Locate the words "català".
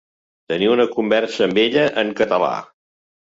2.21-2.51